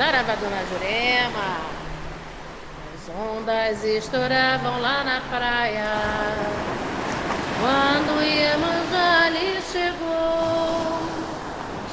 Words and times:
Saravá, 0.00 0.34
Dona 0.36 0.64
Jurema. 0.70 1.58
As 2.94 3.04
ondas 3.14 3.84
estouravam 3.84 4.80
lá 4.80 5.04
na 5.04 5.20
praia. 5.28 5.92
Quando 7.60 8.22
Iemanjá 8.22 9.30
chegou, 9.70 11.02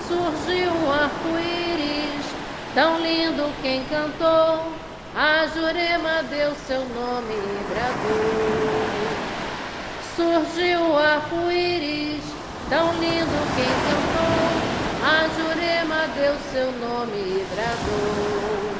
surgiu 0.07 0.71
um 0.71 0.89
arco-íris, 0.89 2.25
tão 2.73 2.97
lindo 3.01 3.51
quem 3.61 3.83
cantou. 3.89 4.71
A 5.13 5.45
Jurema 5.47 6.23
deu 6.29 6.55
seu 6.65 6.79
nome 6.79 7.33
e 7.33 7.65
bradou. 7.73 8.87
Surgiu 10.15 10.79
o 10.79 10.97
arco-íris, 10.97 12.23
tão 12.69 12.89
lindo 13.01 13.55
quem 13.57 13.65
cantou. 13.65 13.86
Deu 16.27 16.35
seu 16.51 16.69
nome 16.73 17.15
e 17.15 17.47
bradou. 17.55 18.75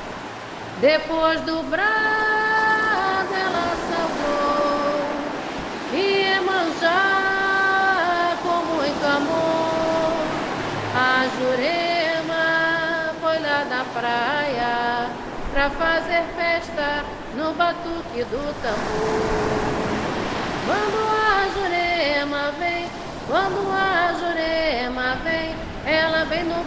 Depois 0.82 1.40
do 1.42 1.64
brado 1.70 3.34
ela 3.34 3.74
saudou 3.88 5.00
Iemanjá 5.94 7.06
com 8.44 8.66
muito 8.76 9.06
amor. 9.06 10.28
A 10.94 11.26
Jurema 11.40 13.16
foi 13.22 13.40
lá 13.40 13.64
da 13.64 13.86
praia 13.98 15.10
pra 15.54 15.70
fazer 15.70 16.24
festa 16.36 17.06
no 17.38 17.54
batuque 17.54 18.26
do 18.26 18.54
tambor. 18.62 19.88
Quando 20.66 21.00
a 21.16 21.48
Jurema 21.54 22.52
vem, 22.60 22.90
quando 23.26 23.72
a 23.72 23.97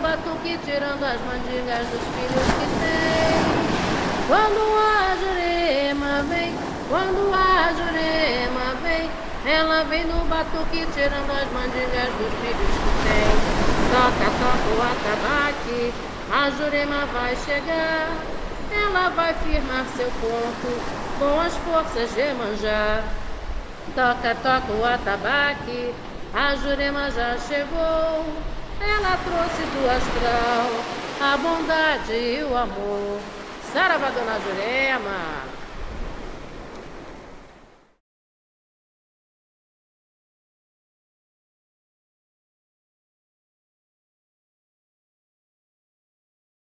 batuque 0.00 0.58
tirando 0.64 1.04
as 1.04 1.20
mandigas 1.20 1.86
dos 1.88 2.00
filhos 2.00 2.46
que 2.56 2.66
tem. 2.80 3.40
Quando 4.28 4.60
a 4.78 5.16
Jurema 5.16 6.22
vem, 6.22 6.54
quando 6.88 7.34
a 7.34 7.72
Jurema 7.72 8.74
vem, 8.82 9.10
ela 9.44 9.84
vem 9.84 10.04
no 10.04 10.24
batuque 10.24 10.86
tirando 10.94 11.30
as 11.30 11.50
mandigas 11.52 12.08
dos 12.18 12.32
filhos 12.40 12.72
que 12.76 12.92
tem. 13.04 13.60
Toca, 13.92 14.30
toca 14.40 14.68
o 14.74 14.82
atabaque, 14.82 15.92
a 16.32 16.50
Jurema 16.50 17.06
vai 17.06 17.36
chegar. 17.36 18.08
Ela 18.72 19.10
vai 19.10 19.34
firmar 19.34 19.84
seu 19.96 20.10
ponto 20.20 21.00
com 21.18 21.40
as 21.40 21.54
forças 21.56 22.14
de 22.14 22.32
manjar. 22.34 23.02
Toca, 23.94 24.34
toca 24.36 24.72
o 24.72 24.84
atabaque, 24.84 25.92
a 26.32 26.54
Jurema 26.54 27.10
já 27.10 27.36
chegou. 27.38 28.24
Ela 28.80 29.16
trouxe 29.18 29.62
do 29.62 29.90
astral 29.90 30.70
a 31.20 31.36
bondade 31.36 32.12
e 32.12 32.42
o 32.42 32.56
amor. 32.56 33.20
Saravá, 33.72 34.08
Dona 34.10 34.40
Jurema. 34.40 35.49